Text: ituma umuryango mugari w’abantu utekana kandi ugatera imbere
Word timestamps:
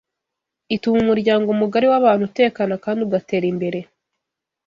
ituma 0.75 0.97
umuryango 1.03 1.49
mugari 1.61 1.87
w’abantu 1.91 2.23
utekana 2.29 2.73
kandi 2.83 2.99
ugatera 3.07 3.45
imbere 3.53 3.79